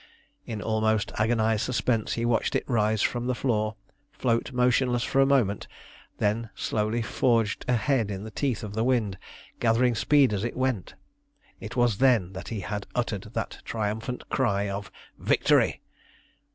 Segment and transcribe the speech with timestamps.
[0.47, 3.75] In almost agonised suspense he watched it rise from the floor,
[4.11, 8.83] float motionless for a moment, and then slowly forge ahead in the teeth of the
[8.83, 9.19] wind,
[9.59, 10.95] gathering speed as it went.
[11.59, 15.81] It was then that he had uttered that triumphant cry of "Victory!"